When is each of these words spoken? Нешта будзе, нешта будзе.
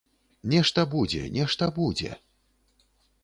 Нешта 0.53 0.85
будзе, 0.93 1.21
нешта 1.37 1.69
будзе. 1.77 2.11